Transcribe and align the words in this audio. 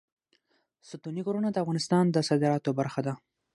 ستوني 0.89 1.21
غرونه 1.27 1.49
د 1.51 1.57
افغانستان 1.63 2.03
د 2.09 2.17
صادراتو 2.29 2.69
برخه 2.79 3.01
ده. 3.07 3.13